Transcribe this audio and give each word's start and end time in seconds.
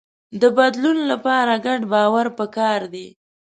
د 0.41 0.43
بدلون 0.57 0.97
لپاره 1.11 1.53
ګډ 1.65 1.81
باور 1.93 2.27
پکار 2.39 2.79
دی. 2.93 3.07